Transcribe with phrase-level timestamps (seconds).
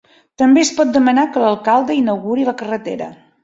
[0.41, 3.15] També, es pot demanar que l'alcalde inauguri la carrera.